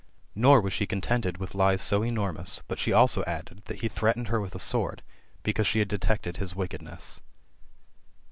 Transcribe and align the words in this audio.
Nor 0.33 0.61
was 0.61 0.73
she 0.73 0.87
contented 0.87 1.37
with 1.37 1.53
Ues 1.53 1.79
so 1.79 2.01
enormous, 2.01 2.63
but 2.67 2.79
she 2.79 2.91
also 2.91 3.23
added, 3.25 3.61
that 3.65 3.81
he 3.81 3.87
threatened 3.87 4.29
her 4.29 4.41
with 4.41 4.55
a 4.55 4.59
sword, 4.59 5.03
because 5.43 5.67
she 5.67 5.77
had 5.77 5.89
detected 5.89 6.37
his 6.37 6.55
wickedness. 6.55 7.21